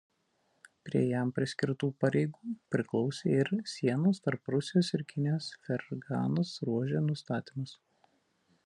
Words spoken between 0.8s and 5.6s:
Prie jam priskirtų pareigų priklausė ir sienos tarp Rusijos ir Kinijos